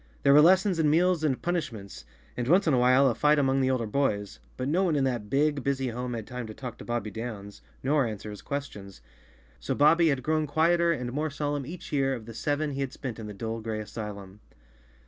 There 0.23 0.33
were 0.33 0.41
lessons 0.41 0.79
and 0.79 0.89
meals 0.89 1.23
and 1.23 1.39
punishments, 1.39 2.05
and 2.35 2.47
once 2.47 2.65
in 2.65 2.73
a 2.73 2.79
while 2.79 3.07
a 3.07 3.13
fight 3.13 3.37
among 3.37 3.61
the 3.61 3.69
older 3.69 3.85
boys, 3.85 4.39
but 4.57 4.67
no 4.67 4.83
one 4.83 4.95
in 4.95 5.03
that 5.03 5.29
big, 5.29 5.63
busy 5.63 5.89
home 5.89 6.15
had 6.15 6.25
time 6.25 6.47
to 6.47 6.55
talk 6.55 6.79
to 6.79 6.83
Bobbie 6.83 7.11
Downs, 7.11 7.61
nor 7.83 8.07
answer 8.07 8.31
his 8.31 8.41
questions. 8.41 9.01
So 9.59 9.75
Bobbie 9.75 10.07
had 10.07 10.23
grown 10.23 10.47
quieter 10.47 10.91
and 10.91 11.13
more 11.13 11.29
solemn 11.29 11.67
each 11.67 11.93
year 11.93 12.15
of 12.15 12.25
the 12.25 12.33
seven 12.33 12.71
he 12.71 12.81
had 12.81 12.93
spent 12.93 13.19
in 13.19 13.27
the 13.27 13.33
dull 13.35 13.61
gray 13.61 13.79
asylum. 13.79 14.39